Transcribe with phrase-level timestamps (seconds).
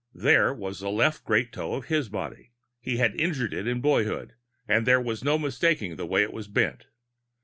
[0.15, 2.53] There was the left great toe of his body.
[2.79, 4.33] He had injured it in boyhood
[4.67, 6.87] and there was no mistaking the way it was bent.